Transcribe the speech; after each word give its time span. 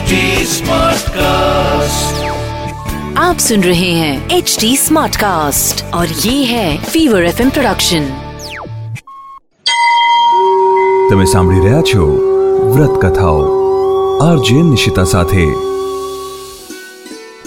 HD 0.00 0.18
Smartcast. 0.48 2.20
आप 3.18 3.38
सुन 3.38 3.62
रहे 3.62 3.88
हैं 3.92 4.36
एच 4.36 4.56
डी 4.60 4.70
स्मार्ट 4.76 5.16
कास्ट 5.16 5.82
और 5.94 6.12
ये 6.20 6.32
है 6.44 6.68
फीवर 6.84 7.24
एफ 7.24 7.40
प्रोडक्शन 7.48 8.06
તમે 11.10 11.26
સાંભળી 11.32 11.64
રહ્યા 11.64 11.82
છો 11.82 12.06
વ્રત 12.70 12.94
કથાઓ 13.02 13.42
આરજે 14.22 14.62
નિશિતા 14.70 15.06
સાથે 15.10 15.44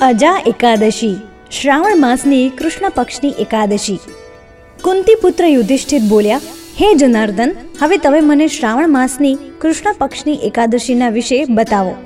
અજા 0.03 0.35
એકાદશી 0.53 1.11
શ્રાવણ 1.53 2.05
માસની 2.05 2.43
કૃષ્ણ 2.61 2.95
પક્ષની 2.99 3.33
એકાદશી 3.39 3.99
કુંતી 4.79 5.17
પુત્ર 5.23 5.49
યુધિષ્ઠિર 5.49 6.05
બોલ્યા 6.09 6.45
હે 6.77 6.93
જનાર્દન 6.97 7.57
હવે 7.79 7.97
તમે 7.99 8.21
મને 8.23 8.45
શ્રાવણ 8.51 8.91
માસની 8.91 9.33
કૃષ્ણ 9.61 9.97
પક્ષની 9.97 10.39
એકાદશીના 10.43 11.09
વિશે 11.11 11.39
બતાવો 11.55 11.97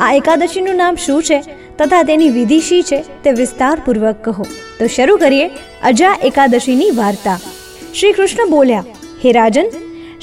આ 0.00 0.12
એકાદશીનું 0.12 0.76
નામ 0.76 0.96
શું 0.96 1.22
છે 1.22 1.38
તથા 1.78 2.02
તેની 2.02 2.28
વિધિ 2.28 2.60
શી 2.60 2.82
છે 2.82 2.98
તે 3.22 3.30
વિસ્તારપૂર્વક 3.30 4.16
કહો. 4.24 4.46
તો 4.78 4.86
શરૂ 4.86 5.16
કરીએ 5.16 5.46
અજા 5.82 6.14
એકાદશીની 6.22 6.90
વાર્તા. 6.90 7.38
શ્રી 7.94 8.12
કૃષ્ણ 8.12 8.50
બોલ્યા, 8.50 8.84
હે 9.24 9.32
રાજન, 9.32 9.68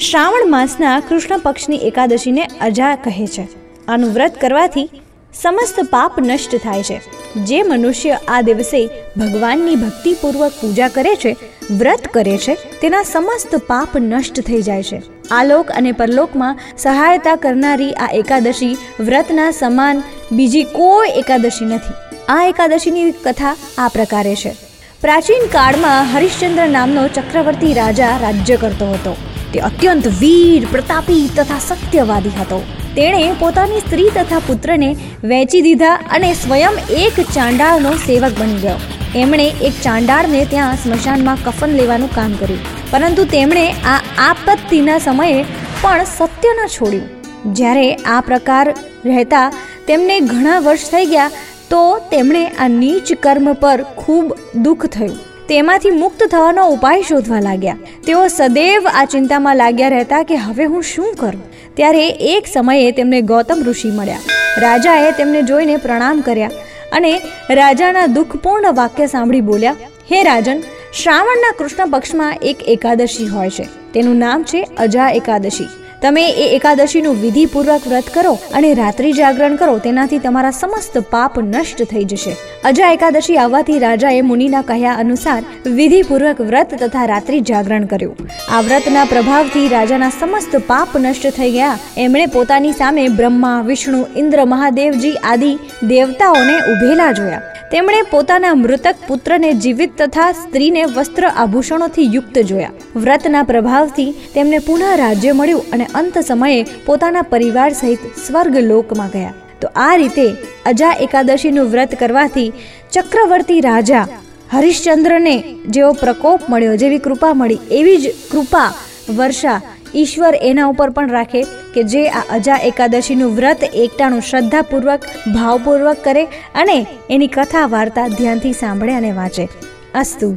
શ્રાવણ 0.00 0.50
માસના 0.50 1.00
કૃષ્ણ 1.08 1.38
પક્ષની 1.38 1.76
એકાદશીને 1.76 2.44
અજા 2.60 2.94
કહે 2.96 3.26
છે. 3.26 3.48
આનું 3.88 4.10
વ્રત 4.10 4.40
કરવાથી 4.40 4.88
સમસ્ત 5.34 5.80
પાપ 5.90 6.20
નષ્ટ 6.20 6.56
થાય 6.56 6.82
છે. 6.82 7.21
જે 7.36 7.62
મનુષ્ય 7.62 8.18
આ 8.28 8.40
દિવસે 8.40 8.86
ભગવાનની 9.16 9.76
ભક્તિપૂર્વક 9.76 10.52
પૂજા 10.60 10.88
કરે 10.88 11.14
છે, 11.14 11.36
વ્રત 11.70 12.08
કરે 12.08 12.38
છે, 12.38 12.54
તેના 12.54 13.02
સમસ્ત 13.02 13.56
પાપ 13.56 13.88
નષ્ટ 13.96 14.40
થઈ 14.40 14.62
જાય 14.62 14.82
છે. 14.82 15.02
આલોક 15.30 15.70
અને 15.70 15.92
પરલોકમાં 15.92 16.58
સહાયતા 16.78 17.36
કરનારી 17.36 17.92
આ 17.92 18.08
એકાદશી 18.12 18.76
વ્રતના 19.00 19.50
સમાન 19.50 20.02
બીજી 20.32 20.62
કોઈ 20.62 21.08
એકાદશી 21.08 21.64
નથી. 21.64 21.94
આ 22.28 22.44
એકાદશીની 22.44 23.10
કથા 23.10 23.56
આ 23.78 23.88
પ્રકારે 23.88 24.34
છે. 24.34 24.54
પ્રાચીન 25.00 25.46
કાળમાં 25.46 26.16
હરિશ્ચંદ્ર 26.16 26.68
નામનો 26.68 27.08
ચક્રવર્તી 27.08 27.74
રાજા 27.74 28.18
રાજ્ય 28.22 28.56
કરતો 28.56 28.86
હતો. 28.86 29.16
તે 29.52 29.60
અત્યંત 29.60 30.06
વીર, 30.06 30.66
પ્રતાપી 30.70 31.30
તથા 31.36 31.58
સત્યવાદી 31.58 32.30
હતો. 32.40 32.62
તેણે 32.96 33.32
પોતાની 33.38 33.80
સ્ત્રી 33.80 34.10
તથા 34.16 34.42
પુત્રને 34.46 34.90
વેચી 35.24 35.60
દીધા 35.60 35.94
અને 36.10 36.30
સ્વયં 36.34 36.74
એક 36.96 37.20
ચાંડાળનો 37.34 37.92
સેવક 38.06 38.34
બની 38.40 38.60
ગયો. 38.62 38.78
એમણે 39.16 39.46
એક 39.62 39.74
ચાંડાળને 39.82 40.42
ત્યાં 40.44 40.76
સ્મશાનમાં 40.76 41.42
કફન 41.44 41.72
લેવાનું 41.80 42.14
કામ 42.14 42.36
કર્યું. 42.40 42.62
પરંતુ 42.90 43.24
તેમણે 43.24 43.64
આ 43.86 43.98
આપત્તિના 44.18 44.98
સમયે 44.98 45.40
પણ 45.82 46.04
સત્ય 46.04 46.52
ન 46.56 46.62
છોડ્યું. 46.66 47.08
જ્યારે 47.54 47.88
આ 47.94 48.20
પ્રકાર 48.20 48.66
રહેતા 49.04 49.48
તેમને 49.86 50.16
ઘણા 50.20 50.58
વર્ષ 50.58 50.90
થઈ 50.90 51.06
ગયા, 51.06 51.30
તો 51.70 51.82
તેમણે 52.10 52.44
આ 52.46 52.68
નીચ 52.68 53.12
કર્મ 53.20 53.52
પર 53.52 53.78
ખૂબ 53.96 54.34
દુઃખ 54.56 54.86
થયું. 54.86 55.18
તેમાંથી 55.52 55.90
મુક્ત 55.90 56.22
થવાનો 56.30 56.68
ઉપાય 56.68 57.02
શોધવા 57.02 57.40
લાગ્યા. 57.40 57.76
તેઓ 58.06 58.28
સદૈવ 58.28 58.86
આ 58.94 59.04
ચિંતામાં 59.04 59.56
લાગ્યા 59.56 59.88
રહેતા 59.88 60.22
કે 60.22 60.36
હવે 60.36 60.64
હું 60.64 60.82
શું 60.82 61.14
કરું? 61.14 61.42
ત્યારે 61.74 62.08
એક 62.08 62.46
સમયે 62.52 62.90
તેમને 62.90 63.20
ગૌતમ 63.20 63.62
ઋષિ 63.66 63.90
મળ્યા. 63.90 64.18
રાજાએ 64.58 65.10
તેમને 65.10 65.42
જોઈને 65.42 65.76
પ્રણામ 65.76 66.20
કર્યા 66.20 66.50
અને 66.92 67.20
રાજાના 67.50 68.06
દુઃખપૂર્ણ 68.06 68.74
વાક્ય 68.74 69.06
સાંભળી 69.06 69.40
બોલ્યા, 69.40 69.76
હે 70.12 70.22
રાજન, 70.22 70.60
શ્રાવણના 71.02 71.54
કૃષ્ણ 71.58 71.90
પક્ષમાં 71.90 72.34
એક 72.42 72.68
એકાદશી 72.68 73.26
હોય 73.26 73.50
છે. 73.50 73.68
તેનું 73.92 74.16
નામ 74.16 74.42
છે 74.42 74.62
અજા 74.78 75.08
એકાદશી. 75.08 75.68
તમે 76.02 76.22
એ 76.42 76.46
એકાદશીનું 76.54 77.18
વિધિપૂર્વક 77.24 77.84
વ્રત 77.90 78.08
કરો 78.14 78.32
અને 78.58 78.70
રાત્રિ 78.78 79.10
જાગરણ 79.18 79.52
કરો, 79.60 79.74
તેનાથી 79.84 80.18
તમારા 80.24 80.50
સમસ્ત 80.60 80.96
પાપ 81.12 81.38
નષ્ટ 81.42 81.82
થઈ 81.90 82.02
જશે. 82.04 82.32
અજા 82.70 82.88
એકાદશી 82.96 83.36
આવવાથી 83.42 83.78
રાજાએ 83.84 84.22
મુનિના 84.30 84.62
કહ્યા 84.70 84.96
અનુસાર 85.04 85.42
વિધિપૂર્વક 85.78 86.40
વ્રત 86.48 86.80
તથા 86.82 87.06
રાત્રિ 87.12 87.40
જાગરણ 87.52 87.86
કર્યું. 87.86 88.34
આ 88.54 88.62
વ્રતના 88.68 89.06
પ્રભાવથી 89.12 89.68
રાજાના 89.76 90.10
સમસ્ત 90.18 90.58
પાપ 90.72 90.98
નષ્ટ 91.04 91.32
થઈ 91.38 91.52
ગયા. 91.58 91.78
એમણે 92.06 92.26
પોતાની 92.26 92.74
સામે 92.82 93.08
બ્રહ્મા, 93.20 93.62
વિષ્ણુ, 93.70 94.02
ઇન્દ્ર, 94.16 94.44
મહાદેવજી 94.56 95.16
આદિ 95.32 95.54
દેવતાઓને 95.94 96.60
ઉભેલા 96.74 97.12
જોયા. 97.20 97.42
તેમણે 97.72 98.00
પોતાના 98.10 98.54
મૃતક 98.54 98.96
પુત્રને 99.08 99.50
જીવિત 99.62 99.92
તથા 99.98 100.32
સ્ત્રીને 100.40 100.82
વસ્ત્ર 100.96 101.24
આભૂષણોથી 101.28 102.08
યુક્ત 102.14 102.36
જોયા. 102.50 102.72
વ્રતના 103.04 103.44
પ્રભાવથી 103.50 104.10
તેમને 104.34 104.58
પુનઃ 104.66 104.84
રાજ્ય 105.02 105.32
મળ્યું 105.38 105.72
અને 105.72 105.86
અંત 105.94 106.18
સમયે 106.18 106.60
પોતાના 106.86 107.22
પરિવાર 107.22 107.72
સહિત 107.72 108.02
સ્વર્ગ 108.26 108.56
લોકમાં 108.56 109.10
ગયા. 109.10 109.34
તો 109.60 109.68
આ 109.76 109.96
રીતે 109.96 110.26
અજા 110.66 110.92
એકાદશીનું 111.00 111.70
વ્રત 111.72 111.94
કરવાથી 111.94 112.52
ચક્રવર્તી 112.92 113.60
રાજા 113.60 114.06
હરિશ્ચંદ્રને 114.52 115.34
જેવો 115.66 115.92
પ્રકોપ 115.92 116.40
મળ્યો, 116.48 116.76
જેવી 116.76 116.98
કૃપા 116.98 117.34
મળી, 117.34 117.60
એવી 117.70 117.96
જ 117.96 118.14
કૃપા 118.30 118.70
વર્ષા 119.16 119.60
ઈશ્વર 119.94 120.34
એના 120.42 120.66
ઉપર 120.66 120.90
પણ 120.90 121.10
રાખે 121.10 121.42
કે 121.74 121.82
જે 121.82 122.06
આ 122.08 122.24
અજા 122.30 122.56
એકાદશીનું 122.56 123.34
વ્રત 123.36 123.62
એકટાણું 123.74 124.20
શ્રદ્ધાપૂર્વક, 124.20 125.00
ભાવપૂર્વક 125.34 126.04
કરે 126.04 126.24
અને 126.54 126.86
એની 127.10 127.26
કથા 127.26 127.66
વાર્તા 127.66 128.08
ધ્યાનથી 128.08 128.52
સાંભળે 128.52 128.94
અને 128.94 129.12
વાંચે. 129.12 129.48
અસ્તુ. 129.94 130.36